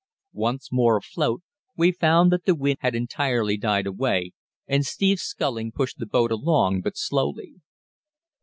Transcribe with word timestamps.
Once 0.33 0.71
more 0.71 0.97
afloat, 0.97 1.43
we 1.77 1.91
found 1.91 2.31
that 2.31 2.45
the 2.45 2.55
wind 2.55 2.79
had 2.81 2.95
entirely 2.95 3.55
died 3.55 3.85
away, 3.85 4.31
and 4.65 4.83
Steve's 4.83 5.21
sculling 5.21 5.71
pushed 5.71 5.99
the 5.99 6.07
boat 6.07 6.31
along 6.31 6.81
but 6.81 6.97
slowly. 6.97 7.61